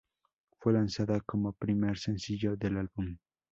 Fue 0.57 0.73
lanzada 0.73 1.19
como 1.21 1.53
primer 1.53 1.95
sencillo 1.99 2.55
del 2.55 2.77
álbum. 2.77 3.17